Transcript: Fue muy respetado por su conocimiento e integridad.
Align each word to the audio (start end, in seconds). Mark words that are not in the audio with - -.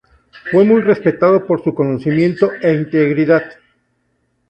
Fue 0.49 0.63
muy 0.63 0.81
respetado 0.81 1.45
por 1.45 1.63
su 1.63 1.75
conocimiento 1.75 2.49
e 2.59 2.73
integridad. 2.73 3.43